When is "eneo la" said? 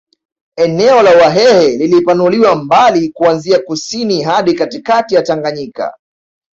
0.57-1.11